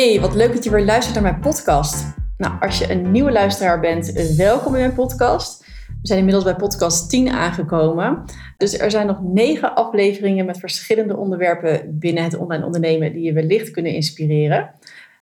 [0.00, 2.04] Hey, wat leuk dat je weer luistert naar mijn podcast.
[2.36, 5.64] Nou, als je een nieuwe luisteraar bent, welkom in mijn podcast.
[5.86, 8.24] We zijn inmiddels bij podcast 10 aangekomen.
[8.56, 13.32] Dus er zijn nog negen afleveringen met verschillende onderwerpen binnen het online ondernemen die je
[13.32, 14.70] wellicht kunnen inspireren.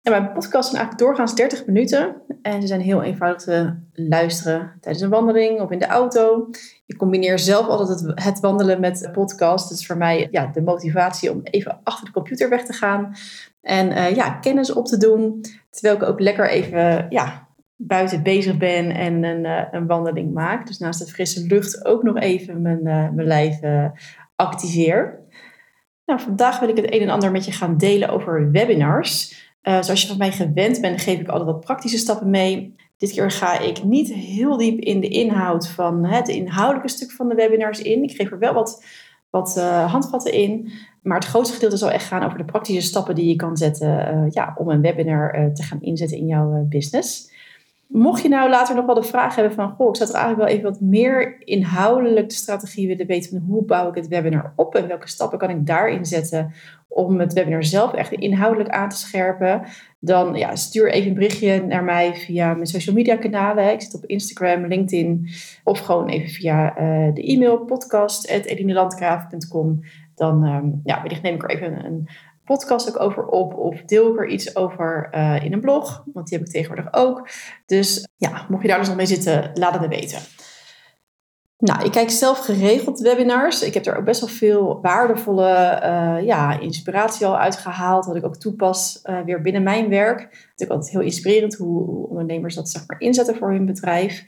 [0.06, 2.16] En mijn podcast zijn eigenlijk doorgaans 30 minuten.
[2.42, 6.50] En ze zijn heel eenvoudig te luisteren tijdens een wandeling of in de auto.
[6.86, 9.70] Ik combineer zelf altijd het, wandelen met podcast.
[9.70, 13.16] Dat is voor mij ja, de motivatie om even achter de computer weg te gaan.
[13.62, 15.42] En uh, ja, kennis op te doen.
[15.70, 20.68] Terwijl ik ook lekker even ja, buiten bezig ben en een, uh, een wandeling maak.
[20.68, 23.60] Dus naast de frisse lucht ook nog even mijn, uh, mijn lijf
[24.36, 25.20] activeer.
[26.06, 29.44] Nou, vandaag wil ik het een en ander met je gaan delen over webinars.
[29.66, 32.76] Zoals je van mij gewend bent, geef ik altijd wat praktische stappen mee.
[32.98, 37.30] Dit keer ga ik niet heel diep in de inhoud van het inhoudelijke stuk van
[37.30, 38.04] de webinars in.
[38.04, 38.84] Ik geef er wel wat,
[39.30, 39.56] wat
[39.88, 40.72] handvatten in.
[41.02, 44.16] Maar het grootste gedeelte zal echt gaan over de praktische stappen die je kan zetten
[44.16, 47.34] uh, ja, om een webinar te gaan inzetten in jouw business.
[47.88, 50.48] Mocht je nou later nog wel de vraag hebben van, goh, ik zou er eigenlijk
[50.48, 54.54] wel even wat meer inhoudelijk de strategie willen weten van hoe bouw ik het webinar
[54.56, 56.54] op en welke stappen kan ik daarin zetten
[56.88, 59.62] om het webinar zelf echt inhoudelijk aan te scherpen,
[60.00, 63.72] dan ja, stuur even een berichtje naar mij via mijn social media kanalen.
[63.72, 65.30] Ik zit op Instagram, LinkedIn
[65.64, 66.74] of gewoon even via
[67.14, 69.82] de e-mail podcast.elinelandgraaf.com
[70.16, 72.08] dan um, ja, wellicht neem ik er even een,
[72.46, 73.54] podcast ook over op.
[73.54, 76.04] Of deel ik er iets over uh, in een blog.
[76.14, 77.30] Want die heb ik tegenwoordig ook.
[77.66, 80.20] Dus ja, mocht je daar dus nog mee zitten, laat het me weten.
[81.58, 83.62] Nou, ik kijk zelf geregeld webinars.
[83.62, 88.06] Ik heb er ook best wel veel waardevolle uh, ja, inspiratie al uitgehaald.
[88.06, 90.20] Wat ik ook toepas uh, weer binnen mijn werk.
[90.22, 93.66] Het is natuurlijk altijd heel inspirerend hoe, hoe ondernemers dat zeg maar inzetten voor hun
[93.66, 94.24] bedrijf.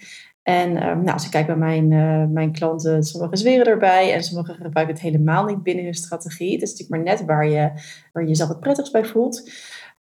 [0.48, 4.24] En um, nou, als ik kijk bij mijn, uh, mijn klanten, sommigen zweren erbij en
[4.24, 6.52] sommigen gebruiken het helemaal niet binnen hun strategie.
[6.52, 7.72] Het is natuurlijk maar net waar je,
[8.14, 9.52] waar je jezelf het prettigst bij voelt.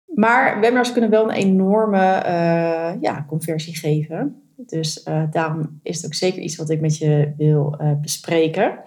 [0.05, 4.41] Maar webinars kunnen wel een enorme uh, ja, conversie geven.
[4.55, 8.79] Dus uh, daarom is het ook zeker iets wat ik met je wil bespreken.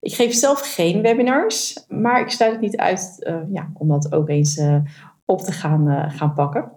[0.00, 4.28] Ik geef zelf geen webinars, maar ik sluit het niet uit ja, om dat ook
[4.28, 4.60] eens
[5.24, 6.75] op te gaan, gaan pakken.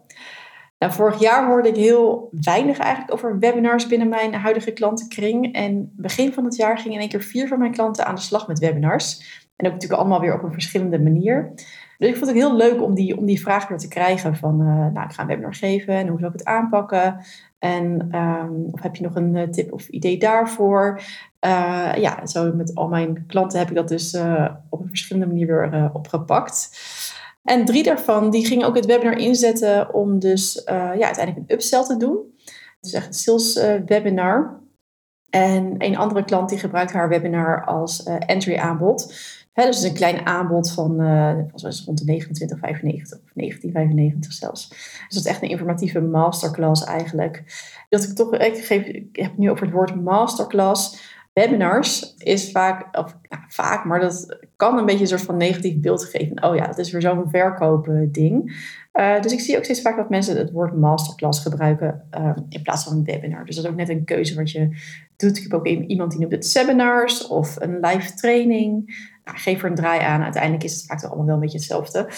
[0.79, 5.53] Nou, vorig jaar hoorde ik heel weinig eigenlijk over webinars binnen mijn huidige klantenkring.
[5.53, 8.21] En begin van het jaar gingen in één keer vier van mijn klanten aan de
[8.21, 9.17] slag met webinars.
[9.55, 11.51] En ook natuurlijk allemaal weer op een verschillende manier.
[11.97, 14.61] Dus ik vond het heel leuk om die, om die vraag weer te krijgen van,
[14.61, 17.25] uh, nou, ik ga een webinar geven en hoe zal ik het aanpakken?
[17.59, 21.01] En um, of heb je nog een eh, tip of idee daarvoor?
[21.45, 24.17] Uh, ja, zo met al mijn klanten heb ik dat dus
[24.69, 26.69] op een verschillende manier weer opgepakt.
[27.43, 31.55] En drie daarvan die gingen ook het webinar inzetten om dus uh, ja, uiteindelijk een
[31.55, 32.17] upsell te doen.
[32.81, 34.59] Dus echt een sales uh, webinar.
[35.29, 39.13] En een andere klant die gebruikt haar webinar als uh, entry aanbod.
[39.53, 40.95] Dus een klein aanbod van
[41.49, 43.53] volgens rond de 29,95 of
[44.13, 44.69] 19,95 zelfs.
[44.69, 47.43] Dus dat is echt een informatieve masterclass eigenlijk.
[47.89, 50.99] Dat ik toch, ik, geef, ik heb het nu over het woord masterclass
[51.33, 55.79] webinars is vaak, of nou, vaak, maar dat kan een beetje een soort van negatief
[55.79, 56.43] beeld geven.
[56.43, 58.67] Oh ja, dat is weer zo'n verkopen ding.
[58.93, 62.61] Uh, dus ik zie ook steeds vaak dat mensen het woord masterclass gebruiken uh, in
[62.61, 63.45] plaats van een webinar.
[63.45, 64.69] Dus dat is ook net een keuze wat je
[65.15, 65.37] doet.
[65.37, 68.85] Ik heb ook iemand die noemt het seminars of een live training.
[69.23, 70.23] Nou, geef er een draai aan.
[70.23, 72.09] Uiteindelijk is het vaak allemaal wel een beetje hetzelfde.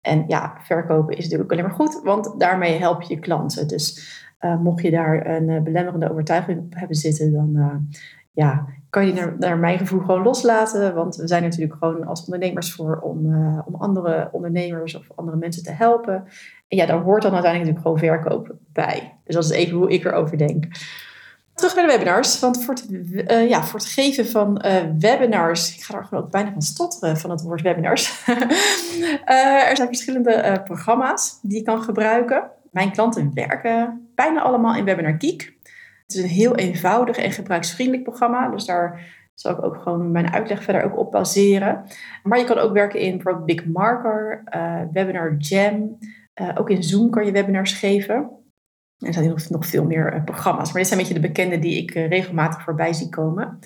[0.00, 3.68] En ja, verkopen is natuurlijk alleen maar goed, want daarmee help je klanten.
[3.68, 7.88] Dus uh, mocht je daar een belemmerende overtuiging op hebben zitten, dan
[8.32, 10.94] ja, kan je naar, naar mijn gevoel gewoon loslaten.
[10.94, 15.36] Want we zijn natuurlijk gewoon als ondernemers voor om, uh, om andere ondernemers of andere
[15.36, 16.14] mensen te helpen.
[16.68, 19.14] En ja, daar hoort dan uiteindelijk natuurlijk gewoon verkoop bij.
[19.24, 20.64] Dus dat is even hoe ik erover denk.
[21.54, 22.40] Terug naar de webinars.
[22.40, 26.24] Want voor het, uh, ja, voor het geven van uh, webinars, ik ga er gewoon
[26.24, 28.26] ook bijna van stotteren van het woord webinars.
[29.24, 32.50] er zijn verschillende programma's die je kan gebruiken.
[32.70, 35.54] Mijn klanten werken bijna allemaal in Webinar Geek.
[36.10, 38.48] Het is een heel eenvoudig en gebruiksvriendelijk programma.
[38.48, 41.84] Dus daar zal ik ook gewoon mijn uitleg verder ook op baseren.
[42.22, 45.98] Maar je kan ook werken in bijvoorbeeld Big Marker, uh, Webinar Jam.
[46.40, 48.30] Uh, ook in Zoom kan je webinars geven.
[48.98, 50.72] Er zijn nog, veel meer uh, programma's.
[50.72, 53.58] Maar dit zijn een beetje de bekende die ik regelmatig voorbij zie komen.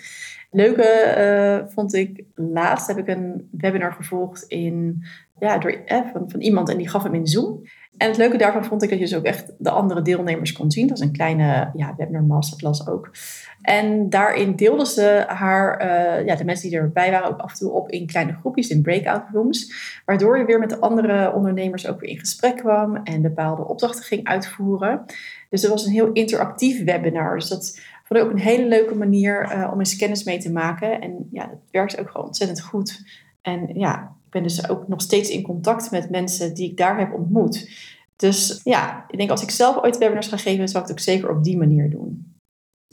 [0.50, 5.04] Leuke vond ik, laatst heb ik een webinar gevolgd in,
[5.38, 7.62] ja, door, van, van iemand en die gaf hem in Zoom.
[7.96, 10.70] En het leuke daarvan vond ik dat je dus ook echt de andere deelnemers kon
[10.70, 10.86] zien.
[10.86, 13.10] Dat is een kleine ja, webinar masterclass ook.
[13.60, 17.58] En daarin deelde ze haar, uh, ja, de mensen die erbij waren, ook af en
[17.58, 19.72] toe op in kleine groepjes, in breakout rooms.
[20.04, 24.04] Waardoor je weer met de andere ondernemers ook weer in gesprek kwam en bepaalde opdrachten
[24.04, 25.04] ging uitvoeren.
[25.50, 27.34] Dus het was een heel interactief webinar.
[27.34, 30.52] Dus dat vond ik ook een hele leuke manier uh, om eens kennis mee te
[30.52, 31.00] maken.
[31.00, 33.02] En ja, dat werkt ook gewoon ontzettend goed.
[33.42, 37.14] En ja, ben dus ook nog steeds in contact met mensen die ik daar heb
[37.14, 37.68] ontmoet.
[38.16, 41.04] Dus ja, ik denk als ik zelf ooit webinars ga geven, zou ik het ook
[41.04, 42.32] zeker op die manier doen.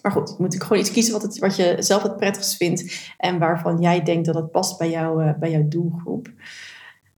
[0.02, 3.14] Maar goed, moet ik gewoon iets kiezen wat, het, wat je zelf het prettigst vindt
[3.18, 6.32] en waarvan jij denkt dat het past bij, jou, uh, bij jouw doelgroep.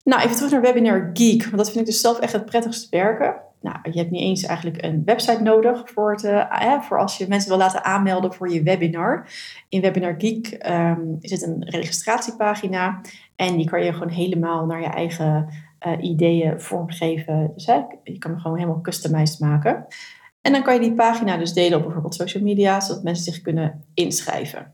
[0.05, 2.89] Nou, even terug naar Webinar Geek, want dat vind ik dus zelf echt het prettigst
[2.89, 3.35] werken.
[3.63, 7.29] Nou, je hebt niet eens eigenlijk een website nodig voor, het, uh, voor als je
[7.29, 9.29] mensen wil laten aanmelden voor je webinar.
[9.69, 13.01] In Webinar Geek um, is het een registratiepagina
[13.37, 15.49] en die kan je gewoon helemaal naar je eigen
[15.87, 17.51] uh, ideeën vormgeven.
[17.55, 19.87] Dus hè, je kan hem gewoon helemaal customized maken.
[20.41, 23.43] En dan kan je die pagina dus delen op bijvoorbeeld social media, zodat mensen zich
[23.43, 24.73] kunnen inschrijven.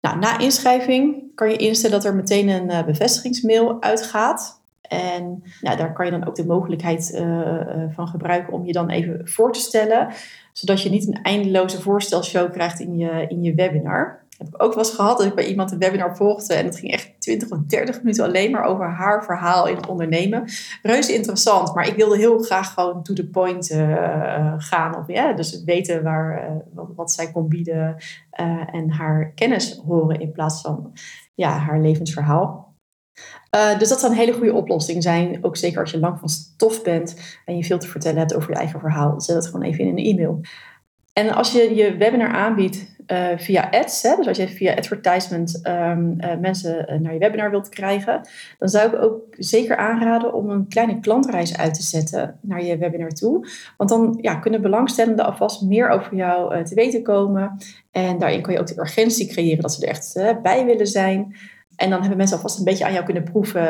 [0.00, 4.62] Nou, na inschrijving kan je instellen dat er meteen een uh, bevestigingsmail uitgaat.
[4.88, 8.90] En nou, daar kan je dan ook de mogelijkheid uh, van gebruiken om je dan
[8.90, 10.08] even voor te stellen,
[10.52, 14.74] zodat je niet een eindeloze voorstelshow krijgt in je, in je webinar heb ik ook
[14.74, 16.54] wel eens gehad dat ik bij iemand een webinar volgde.
[16.54, 19.86] En het ging echt 20 of 30 minuten alleen maar over haar verhaal in het
[19.86, 20.44] ondernemen.
[20.82, 24.96] Reuze interessant, maar ik wilde heel graag gewoon to the point uh, gaan.
[24.96, 27.96] Of, ja, dus weten waar, wat, wat, zij kon bieden
[28.72, 30.92] en haar kennis horen in plaats van
[31.34, 32.67] ja, haar levensverhaal.
[33.78, 35.38] Dus dat zou een hele goede oplossing zijn.
[35.44, 38.50] Ook zeker als je lang van stof bent en je veel te vertellen hebt over
[38.50, 39.20] je eigen verhaal.
[39.20, 40.40] Zet het gewoon even in een e-mail.
[41.12, 45.60] En als je je webinar aanbiedt uh, via ads, hè, dus als je via advertisement
[45.66, 48.20] um, uh, mensen naar je webinar wilt krijgen,
[48.58, 52.78] dan zou ik ook zeker aanraden om een kleine klantreis uit te zetten naar je
[52.78, 53.48] webinar toe.
[53.76, 57.56] Want dan ja, kunnen belangstellenden alvast meer over jou te weten komen.
[57.90, 61.36] En daarin kan je ook de urgentie creëren dat ze er echt bij willen zijn.
[61.78, 63.62] En dan hebben mensen alvast een beetje aan jou kunnen proeven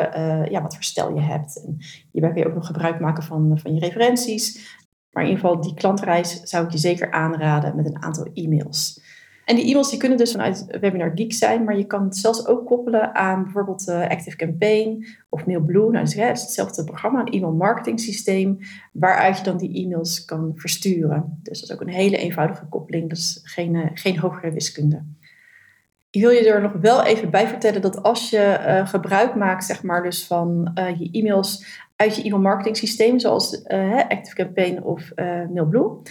[0.51, 1.63] ja, wat voor stel je hebt.
[1.65, 1.77] En
[2.11, 4.77] hierbij kun je ook nog gebruik maken van, van je referenties.
[5.11, 9.01] Maar in ieder geval, die klantreis zou ik je zeker aanraden met een aantal e-mails.
[9.45, 12.47] En die e-mails die kunnen dus vanuit Webinar Geek zijn, maar je kan het zelfs
[12.47, 15.91] ook koppelen aan bijvoorbeeld uh, Active Campaign of MailBlue.
[15.91, 18.57] Nou, dus, het is hetzelfde programma, een e-mail marketing systeem,
[18.91, 21.39] waaruit je dan die e-mails kan versturen.
[21.43, 25.05] Dus dat is ook een hele eenvoudige koppeling, is geen, geen hogere wiskunde.
[26.11, 29.65] Ik wil je er nog wel even bij vertellen dat als je uh, gebruik maakt
[29.65, 33.67] zeg maar, dus van je e-mails uit je e-mail marketing systeem, zoals
[34.07, 35.11] Active Campaign of
[35.53, 36.01] MailBlue,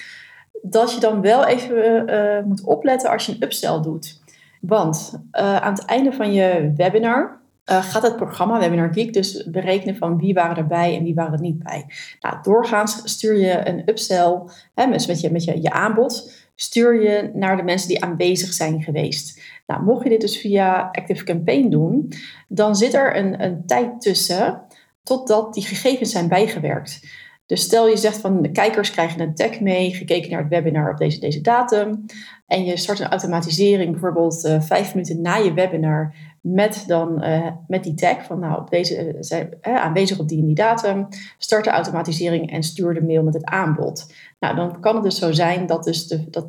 [0.63, 4.21] dat je dan wel even uh, moet opletten als je een upsell doet.
[4.61, 7.41] Want uh, aan het einde van je webinar
[7.71, 11.33] uh, gaat het programma Webinar Geek dus berekenen van wie waren erbij en wie waren
[11.33, 11.87] er niet bij.
[12.21, 14.43] Nou, doorgaans stuur je een upsell
[14.75, 18.53] hè, met, met, je, met je, je aanbod, stuur je naar de mensen die aanwezig
[18.53, 19.41] zijn geweest.
[19.67, 22.13] Nou, mocht je dit dus via Active Campaign doen,
[22.49, 24.63] dan zit er een, een tijd tussen
[25.03, 27.01] totdat die gegevens zijn bijgewerkt.
[27.47, 30.91] Dus stel je zegt van de kijkers krijgen een tag mee, gekeken naar het webinar
[30.91, 32.05] op deze, deze datum.
[32.47, 37.47] En je start een automatisering bijvoorbeeld uh, vijf minuten na je webinar met, dan, uh,
[37.67, 41.09] met die tag van nou deze, uh, zijn aanwezig op die en die datum.
[41.39, 44.13] Start de automatisering en stuur de mail met het aanbod.
[44.41, 46.47] Nou, dan kan het dus zo zijn dat, dus de, dat,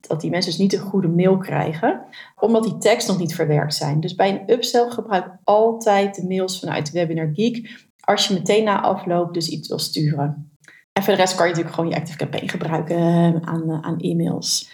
[0.00, 2.00] dat die mensen dus niet een goede mail krijgen,
[2.40, 4.00] omdat die tags nog niet verwerkt zijn.
[4.00, 8.80] Dus bij een upsell gebruik altijd de mails vanuit Webinar Geek als je meteen na
[8.80, 10.50] afloop dus iets wil sturen.
[10.92, 13.80] En voor de rest kan je natuurlijk gewoon je Active Campaign gebruiken eh, aan, eh,
[13.80, 14.70] aan e-mails.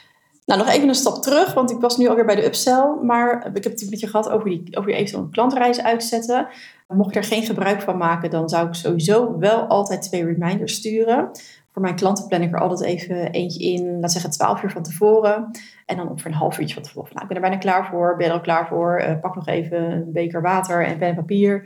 [0.53, 2.97] Nou, nog even een stap terug, want ik was nu alweer bij de upsell.
[3.03, 6.49] Maar ik heb het met je gehad over, die, over eventueel een klantreis uitzetten.
[6.89, 10.75] Mocht je er geen gebruik van maken, dan zou ik sowieso wel altijd twee reminders
[10.75, 11.31] sturen.
[11.73, 14.83] Voor mijn klanten plan ik er altijd even eentje in, laat zeggen 12 uur van
[14.83, 15.51] tevoren.
[15.87, 17.11] En dan ongeveer een half uurtje van tevoren.
[17.13, 19.03] Nou, ik ben er bijna klaar voor, ben er al klaar voor.
[19.03, 21.65] Uh, pak nog even een beker water en pen en papier.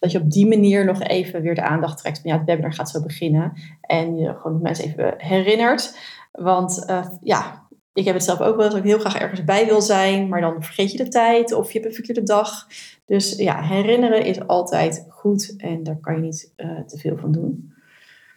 [0.00, 2.72] Dat je op die manier nog even weer de aandacht trekt van ja, het webinar
[2.72, 3.52] gaat zo beginnen.
[3.80, 5.98] En je gewoon mensen even herinnert.
[6.32, 7.66] Want uh, ja,
[7.98, 10.40] ik heb het zelf ook wel dat ik heel graag ergens bij wil zijn, maar
[10.40, 12.66] dan vergeet je de tijd of je hebt een verkeerde dag.
[13.04, 17.32] Dus ja, herinneren is altijd goed en daar kan je niet uh, te veel van
[17.32, 17.72] doen.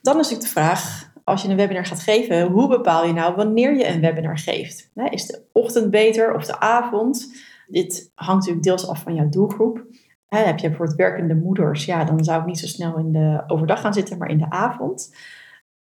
[0.02, 3.36] Dan is natuurlijk de vraag, als je een webinar gaat geven, hoe bepaal je nou
[3.36, 4.92] wanneer je een webinar geeft?
[5.10, 7.34] Is de ochtend beter of de avond?
[7.68, 9.86] Dit hangt natuurlijk deels af van jouw doelgroep.
[10.28, 13.82] heb je bijvoorbeeld werkende moeders, ja, dan zou ik niet zo snel in de overdag
[13.82, 15.16] gaan zitten, maar in de avond.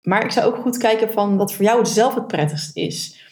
[0.02, 3.26] Maar ik zou ook goed kijken van wat voor jou zelf het prettigst is.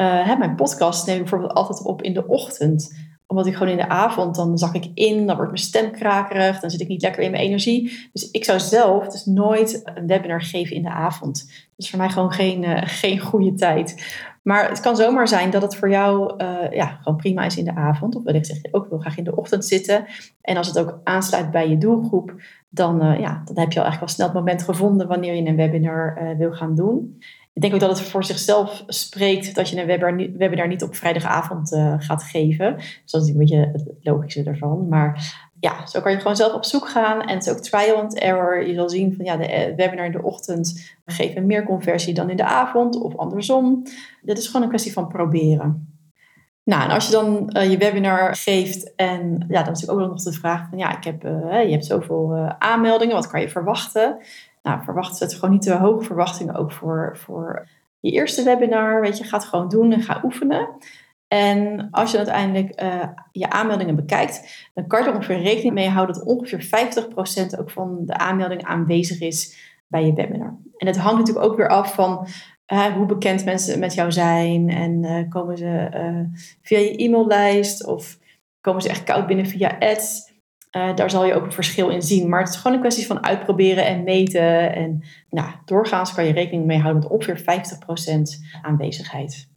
[0.00, 2.94] Uh, mijn podcast neem ik bijvoorbeeld altijd op in de ochtend
[3.26, 6.60] omdat ik gewoon in de avond, dan zak ik in, dan wordt mijn stem krakerig,
[6.60, 8.08] dan zit ik niet lekker in mijn energie.
[8.12, 11.44] Dus ik zou zelf dus nooit een webinar geven in de avond.
[11.46, 14.16] Dat is voor mij gewoon geen, uh, geen goede tijd.
[14.42, 17.64] Maar het kan zomaar zijn dat het voor jou uh, ja, gewoon prima is in
[17.64, 18.16] de avond.
[18.16, 20.04] Of wellicht zeg je ook, wil graag in de ochtend zitten.
[20.40, 22.34] En als het ook aansluit bij je doelgroep,
[22.68, 25.56] dan, ja, dan heb je al eigenlijk wel snel het moment gevonden wanneer je een
[25.56, 27.18] webinar wil gaan doen
[27.56, 30.94] ik denk ook dat het voor zichzelf spreekt dat je een webinar, webinar niet op
[30.94, 32.76] vrijdagavond uh, gaat geven.
[32.76, 34.88] Dus dat is een beetje het logische ervan.
[34.88, 37.22] Maar ja, zo kan je gewoon zelf op zoek gaan.
[37.22, 38.66] En het is ook trial and error.
[38.66, 42.30] Je zal zien van ja, de eh, webinar in de ochtend geven meer conversie dan
[42.30, 43.82] in de avond of andersom.
[44.22, 45.94] Dit is gewoon een kwestie van proberen.
[46.64, 50.22] Nou, en als je dan uh, je webinar geeft en ja, dan is ook nog
[50.22, 54.18] de vraag van ja, ik heb, je hebt zoveel aanmeldingen, wat kan je verwachten?
[54.66, 57.68] Nou, verwacht het gewoon niet te hoge verwachtingen ook voor, voor
[58.00, 59.00] je eerste webinar.
[59.00, 60.68] Weet je, ga het gewoon doen en ga oefenen.
[61.28, 65.88] En als je uiteindelijk uh, je aanmeldingen bekijkt, dan kan je er ongeveer rekening mee
[65.88, 66.64] houden dat ongeveer
[67.56, 69.56] 50% ook van de aanmeldingen aanwezig is
[69.86, 70.56] bij je webinar.
[70.76, 72.26] En het hangt natuurlijk ook weer af van
[72.96, 74.68] hoe bekend mensen met jou zijn.
[74.70, 75.88] En uh, komen ze
[76.62, 78.18] via je e-maillijst of
[78.60, 80.34] komen ze echt koud binnen via ads.
[80.94, 82.28] Daar zal je ook een verschil in zien.
[82.28, 84.74] Maar het is gewoon een kwestie van uitproberen en meten.
[84.74, 87.42] En nou, doorgaans kan je rekening mee houden met ongeveer 50%
[88.62, 89.48] aanwezigheid.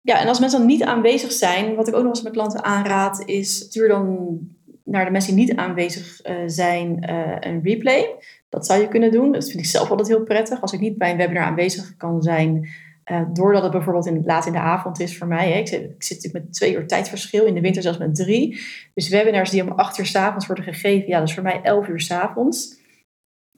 [0.00, 2.64] Ja, en als mensen dan niet aanwezig zijn, wat ik ook nog eens met klanten
[2.64, 4.38] aanraad, is stuur dan
[4.84, 8.14] naar de mensen die niet aanwezig uh, zijn uh, een replay.
[8.48, 9.32] Dat zou je kunnen doen.
[9.32, 10.60] Dat vind ik zelf altijd heel prettig.
[10.60, 12.68] Als ik niet bij een webinar aanwezig kan zijn,
[13.10, 15.50] uh, doordat het bijvoorbeeld in, laat in de avond is voor mij.
[15.50, 15.58] Hè.
[15.58, 18.60] Ik, zit, ik zit natuurlijk met twee uur tijdverschil, in de winter zelfs met drie.
[18.94, 21.60] Dus webinars die om acht uur s avonds worden gegeven, ja, dat is voor mij
[21.62, 22.76] elf uur s avonds.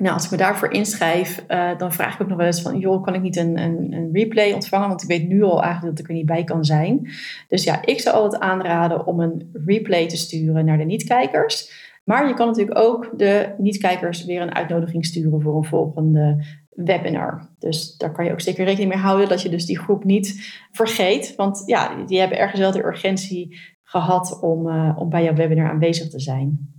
[0.00, 2.78] Nou, als ik me daarvoor inschrijf, uh, dan vraag ik ook nog wel eens van,
[2.78, 4.88] joh, kan ik niet een, een, een, replay ontvangen?
[4.88, 7.08] Want ik weet nu al eigenlijk dat ik er niet bij kan zijn.
[7.48, 11.88] Dus ja, ik zou altijd aanraden om een replay te sturen naar de niet-kijkers.
[12.04, 17.48] Maar je kan natuurlijk ook de niet-kijkers weer een uitnodiging sturen voor een volgende webinar.
[17.58, 20.58] Dus daar kan je ook zeker rekening mee houden dat je dus die groep niet
[20.70, 21.34] vergeet.
[21.36, 25.70] Want ja, die hebben ergens wel de urgentie gehad om, uh, om bij jouw webinar
[25.70, 26.74] aanwezig te zijn.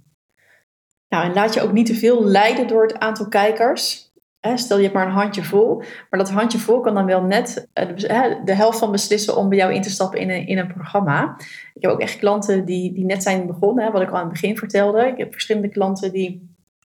[1.10, 4.10] Nou, en laat je ook niet te veel leiden door het aantal kijkers.
[4.55, 5.77] Stel je hebt maar een handje vol,
[6.10, 9.57] maar dat handje vol kan dan wel net eh, de helft van beslissen om bij
[9.57, 11.36] jou in te stappen in een, in een programma.
[11.74, 14.31] Ik heb ook echt klanten die, die net zijn begonnen, wat ik al aan het
[14.31, 15.07] begin vertelde.
[15.07, 16.50] Ik heb verschillende klanten die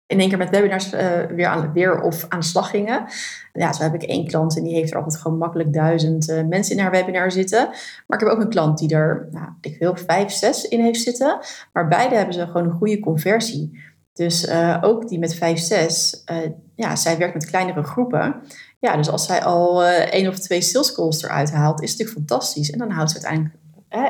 [0.09, 1.01] in één keer met webinars uh,
[1.35, 3.05] weer, aan, weer of aan de slag gingen.
[3.53, 6.43] Ja, zo heb ik één klant en die heeft er altijd gewoon makkelijk duizend uh,
[6.43, 7.67] mensen in haar webinar zitten.
[8.07, 11.01] Maar ik heb ook een klant die er, nou, ik wil vijf, zes in heeft
[11.01, 11.39] zitten.
[11.73, 13.79] Maar beide hebben ze gewoon een goede conversie.
[14.13, 16.37] Dus uh, ook die met 5, 6, uh,
[16.75, 18.35] ja, zij werkt met kleinere groepen.
[18.79, 22.27] Ja, dus als zij al één of twee sales calls eruit haalt, is het natuurlijk
[22.27, 22.71] fantastisch.
[22.71, 23.55] En dan houdt ze uiteindelijk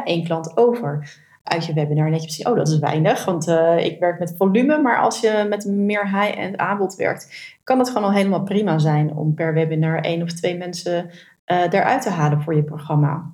[0.03, 1.17] één klant over
[1.49, 2.11] uit je webinar.
[2.11, 4.81] Dat je precies, oh, dat is weinig, want ik werk met volume.
[4.81, 9.15] Maar als je met meer high-end aanbod werkt, kan het gewoon al helemaal prima zijn
[9.15, 11.09] om per webinar één of twee mensen
[11.45, 13.31] eruit te halen voor je programma.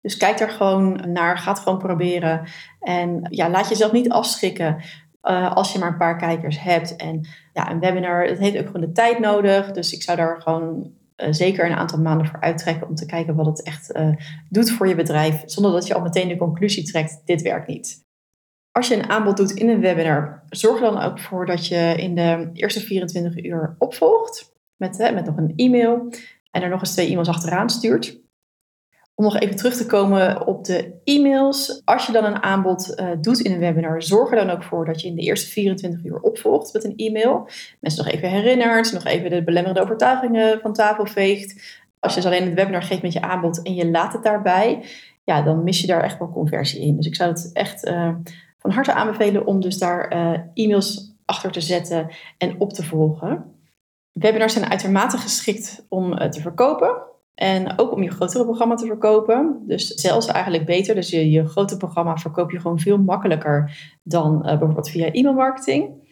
[0.00, 2.42] Dus kijk daar gewoon naar, ga het gewoon proberen.
[2.80, 4.76] En ja, laat jezelf niet afschrikken
[5.22, 6.96] uh, als je maar een paar kijkers hebt.
[6.96, 9.72] En ja, een webinar, het heeft ook gewoon de tijd nodig.
[9.72, 10.90] Dus ik zou daar gewoon
[11.30, 14.12] zeker een aantal maanden voor uittrekken om te kijken wat het echt uh,
[14.48, 15.42] doet voor je bedrijf.
[15.46, 18.04] Zonder dat je al meteen de conclusie trekt, dit werkt niet.
[18.72, 21.94] Als je een aanbod doet in een webinar, zorg er dan ook voor dat je
[21.96, 24.52] in de eerste 24 uur opvolgt.
[24.76, 26.12] Met, met nog een e-mail.
[26.50, 28.20] En er nog eens twee e-mails achteraan stuurt.
[29.20, 31.82] Om nog even terug te komen op de e-mails.
[31.84, 34.84] Als je dan een aanbod uh, doet in een webinar, zorg er dan ook voor
[34.84, 37.48] dat je in de eerste 24 uur opvolgt met een e-mail.
[37.80, 41.80] Mensen nog even herinnert, nog even de belemmerende overtuigingen van tafel veegt.
[41.98, 44.84] Als je dus alleen het webinar geeft met je aanbod en je laat het daarbij,
[45.24, 46.96] ja, dan mis je daar echt wel conversie in.
[46.96, 48.14] Dus ik zou het echt uh,
[48.58, 52.08] van harte aanbevelen om dus daar uh, e-mails achter te zetten
[52.38, 53.44] en op te volgen.
[54.12, 57.09] Webinars zijn uitermate geschikt om te verkopen.
[57.34, 59.62] En ook om je grotere programma te verkopen.
[59.66, 60.94] Dus zelfs eigenlijk beter.
[60.94, 66.08] Dus je, je grote programma verkoop je gewoon veel makkelijker dan uh, bijvoorbeeld via e-mailmarketing.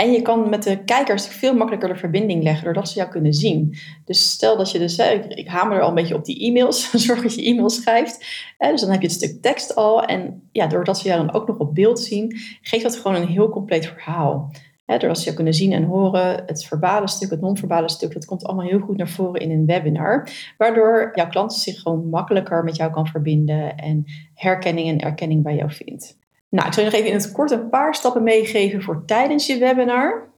[0.00, 3.32] En je kan met de kijkers veel makkelijker de verbinding leggen doordat ze jou kunnen
[3.32, 3.76] zien.
[4.04, 6.90] Dus stel dat je dus, ik, ik hamer er al een beetje op die e-mails,
[7.06, 8.18] zorg dat je e-mails schrijft.
[8.58, 10.02] dus dan heb je het stuk tekst al.
[10.02, 13.28] En ja, doordat ze jou dan ook nog op beeld zien, geeft dat gewoon een
[13.28, 14.52] heel compleet verhaal.
[14.96, 18.44] Doordat ze je kunnen zien en horen, het verbale stuk, het non-verbale stuk, dat komt
[18.44, 20.28] allemaal heel goed naar voren in een webinar.
[20.56, 24.04] Waardoor jouw klant zich gewoon makkelijker met jou kan verbinden en
[24.34, 26.18] herkenning en erkenning bij jou vindt.
[26.48, 29.46] Nou, ik zal je nog even in het kort een paar stappen meegeven voor tijdens
[29.46, 30.28] je webinar.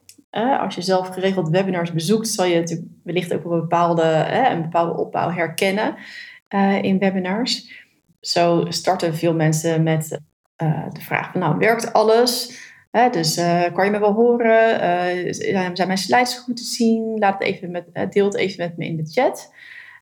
[0.61, 5.00] als je zelf geregeld webinars bezoekt, zal je natuurlijk wellicht ook een bepaalde, een bepaalde
[5.00, 5.95] opbouw herkennen
[6.54, 7.85] uh, in webinars.
[8.21, 10.21] Zo starten veel mensen met
[10.62, 12.59] uh, de vraag nou, werkt alles?
[13.11, 14.75] Dus uh, kan je me wel horen?
[14.75, 15.32] Uh,
[15.73, 17.18] zijn mijn slides goed te zien?
[17.18, 19.52] Laat het even met, uh, deel het even met me in de chat.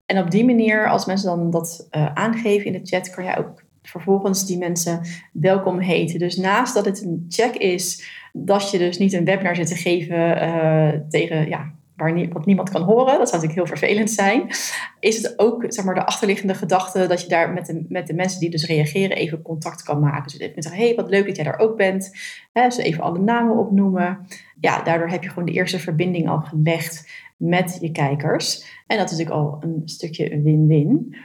[0.06, 3.62] En op die manier, als mensen dan dat aangeven in de chat, kan jij ook
[3.82, 5.00] vervolgens die mensen
[5.32, 6.18] welkom heten.
[6.18, 9.74] Dus naast dat het een check is, dat je dus niet een webinar zit te
[9.74, 14.50] geven tegen ja, waar wat niemand kan horen, dat zou natuurlijk heel vervelend zijn,
[15.00, 18.14] is het ook zeg maar, de achterliggende gedachte dat je daar met de, met de
[18.14, 20.22] mensen die dus reageren even contact kan maken.
[20.22, 22.16] Dus even zeggen, hey, wat leuk dat jij daar ook bent.
[22.52, 24.26] Hè, dus even alle namen opnoemen.
[24.60, 28.64] Ja, daardoor heb je gewoon de eerste verbinding al gelegd met je kijkers.
[28.86, 31.16] En dat is natuurlijk al een stukje win-win.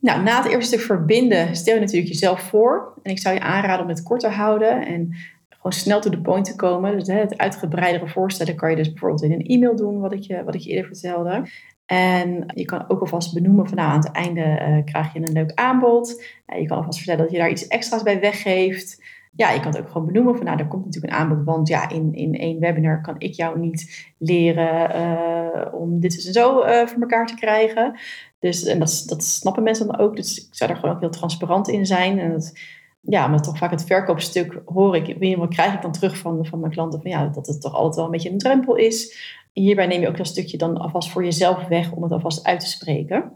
[0.00, 2.98] Nou, na het eerste verbinden stel je natuurlijk jezelf voor.
[3.02, 5.16] En ik zou je aanraden om het kort te houden en
[5.60, 6.98] gewoon snel to the point te komen.
[6.98, 10.22] Dus hè, het uitgebreidere voorstellen kan je dus bijvoorbeeld in een e-mail doen, wat ik
[10.22, 11.42] je, wat ik je eerder vertelde.
[11.86, 15.32] En je kan ook alvast benoemen van nou, aan het einde uh, krijg je een
[15.32, 16.22] leuk aanbod.
[16.46, 19.02] Uh, je kan alvast vertellen dat je daar iets extra's bij weggeeft.
[19.32, 21.44] Ja, je kan het ook gewoon benoemen van nou, er komt natuurlijk een aanbod.
[21.44, 26.32] Want ja, in, in één webinar kan ik jou niet leren uh, om dit en
[26.32, 26.52] zo
[26.86, 27.98] voor elkaar te krijgen.
[28.38, 30.16] Dus en dat, dat snappen mensen dan ook.
[30.16, 32.18] Dus ik zou daar gewoon ook heel transparant in zijn.
[32.18, 32.52] En dat,
[33.00, 36.60] ja, maar toch vaak het verkoopstuk hoor ik, wat krijg ik dan terug van, van
[36.60, 37.02] mijn klanten?
[37.02, 39.18] Van ja, dat het toch altijd wel een beetje een drempel is.
[39.52, 42.60] Hierbij neem je ook dat stukje dan alvast voor jezelf weg om het alvast uit
[42.60, 43.32] te spreken.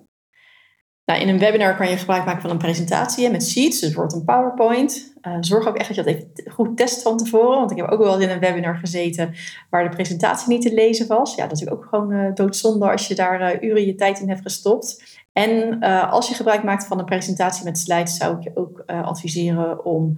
[1.04, 4.12] Nou, in een webinar kan je gebruik maken van een presentatie met sheets, dus wordt
[4.12, 5.12] een PowerPoint.
[5.22, 7.90] Uh, zorg ook echt dat je dat even goed test van tevoren, want ik heb
[7.90, 9.34] ook wel eens in een webinar gezeten
[9.70, 11.34] waar de presentatie niet te lezen was.
[11.34, 14.28] Ja, dat is ook gewoon uh, doodzonde als je daar uh, uren je tijd in
[14.28, 15.23] hebt gestopt.
[15.34, 19.84] En als je gebruik maakt van een presentatie met slides, zou ik je ook adviseren
[19.84, 20.14] om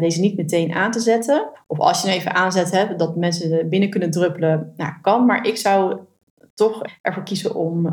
[0.00, 1.50] deze niet meteen aan te zetten.
[1.66, 5.26] Of als je hem even aanzet, hè, dat mensen binnen kunnen druppelen, nou, kan.
[5.26, 5.98] Maar ik zou
[6.54, 7.88] toch ervoor kiezen om,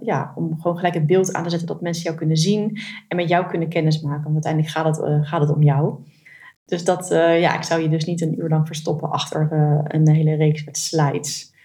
[0.00, 2.78] ja, om gewoon gelijk het beeld aan te zetten dat mensen jou kunnen zien
[3.08, 4.32] en met jou kunnen kennismaken.
[4.32, 5.94] Want uiteindelijk gaat het, gaat het om jou.
[6.64, 9.52] Dus dat, ja, ik zou je dus niet een uur lang verstoppen achter
[9.88, 11.56] een hele reeks met slides.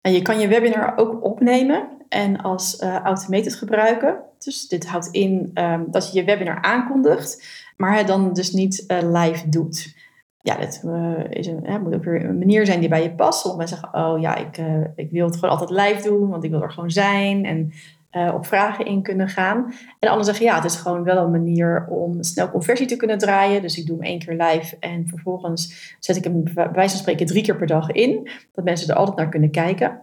[0.00, 4.16] En je kan je webinar ook opnemen en als automated gebruiken.
[4.38, 7.44] Dus dit houdt in um, dat je je webinar aankondigt,
[7.76, 9.94] maar het dan dus niet live doet
[10.42, 13.40] ja, dat uh, is een, moet ook weer een manier zijn die bij je past.
[13.40, 16.44] Sommige mensen zeggen, oh ja, ik, uh, ik wil het gewoon altijd live doen, want
[16.44, 17.72] ik wil er gewoon zijn en
[18.12, 19.72] uh, op vragen in kunnen gaan.
[19.98, 23.18] En anderen zeggen, ja, het is gewoon wel een manier om snel conversie te kunnen
[23.18, 23.62] draaien.
[23.62, 27.00] Dus ik doe hem één keer live en vervolgens zet ik hem bij wijze van
[27.00, 28.28] spreken drie keer per dag in.
[28.52, 30.00] Dat mensen er altijd naar kunnen kijken.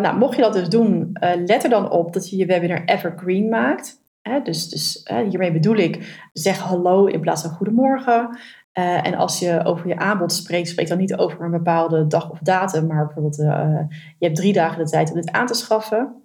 [0.00, 3.48] Nou, mocht je dat dus doen, let er dan op dat je je webinar evergreen
[3.48, 4.02] maakt.
[4.42, 8.38] dus dus hiermee bedoel ik, zeg hallo in plaats van goedemorgen.
[8.72, 12.38] En als je over je aanbod spreekt, spreek dan niet over een bepaalde dag of
[12.38, 13.36] datum, maar bijvoorbeeld
[14.18, 16.22] je hebt drie dagen de tijd om dit aan te schaffen.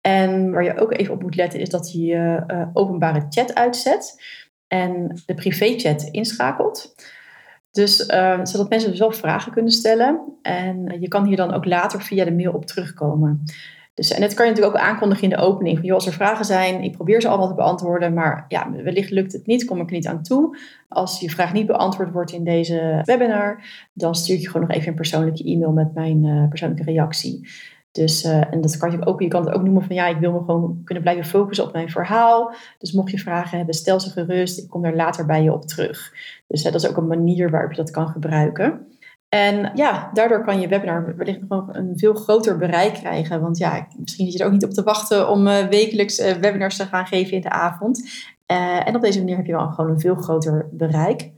[0.00, 4.22] En waar je ook even op moet letten is dat je je openbare chat uitzet
[4.66, 6.94] en de privéchat inschakelt.
[7.76, 7.96] Dus
[8.42, 10.20] zodat mensen zelf vragen kunnen stellen.
[10.42, 13.44] En je kan hier dan ook later via de mail op terugkomen.
[13.94, 15.78] Dus, en dat kan je natuurlijk ook aankondigen in de opening.
[15.78, 18.14] Van, als er vragen zijn, ik probeer ze allemaal te beantwoorden.
[18.14, 20.58] Maar ja, wellicht lukt het niet, kom ik er niet aan toe.
[20.88, 24.76] Als je vraag niet beantwoord wordt in deze webinar, dan stuur ik je gewoon nog
[24.76, 27.48] even een persoonlijke e-mail met mijn uh, persoonlijke reactie.
[27.96, 30.16] Dus, uh, en dat kan je ook, je kan het ook noemen van ja, ik
[30.16, 32.54] wil me gewoon kunnen blijven focussen op mijn verhaal.
[32.78, 34.58] Dus mocht je vragen hebben, stel ze gerust.
[34.58, 36.12] Ik kom er later bij je op terug.
[36.46, 38.86] Dus uh, dat is ook een manier waarop je dat kan gebruiken.
[39.28, 43.40] En ja, daardoor kan je webinar wellicht nog een veel groter bereik krijgen.
[43.40, 46.76] Want ja, misschien zit je er ook niet op te wachten om uh, wekelijks webinars
[46.76, 48.08] te gaan geven in de avond.
[48.46, 51.30] En op deze manier heb je wel gewoon een veel groter bereik.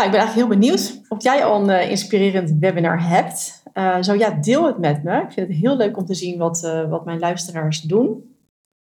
[0.00, 3.62] Nou, ik ben eigenlijk heel benieuwd of jij al een inspirerend webinar hebt.
[4.00, 5.20] zo ja, deel het met me.
[5.20, 8.34] Ik vind het heel leuk om te zien wat, wat mijn luisteraars doen.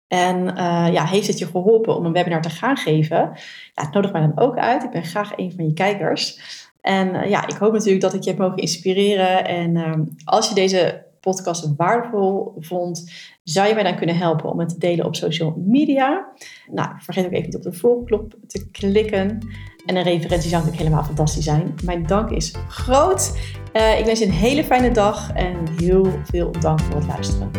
[0.08, 0.45] En
[0.91, 3.32] ja, heeft het je geholpen om een webinar te gaan geven?
[3.73, 4.84] Ja, nodig mij dan ook uit.
[4.84, 6.39] Ik ben graag een van je kijkers.
[6.82, 9.45] En ja, ik hoop natuurlijk dat ik je heb mogen inspireren.
[9.45, 13.12] En uh, als je deze podcast waardevol vond,
[13.43, 16.27] zou je mij dan kunnen helpen om het te delen op social media.
[16.71, 19.38] Nou, vergeet ook even niet op de volgklop te klikken.
[19.86, 21.75] En een referentie zou natuurlijk helemaal fantastisch zijn.
[21.84, 23.38] Mijn dank is groot.
[23.73, 27.51] Uh, ik wens je een hele fijne dag en heel veel dank voor het luisteren.